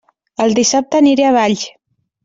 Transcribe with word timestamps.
El 0.45 0.55
dissabte 0.61 1.03
aniré 1.03 1.29
a 1.29 1.37
Valls! 1.39 1.71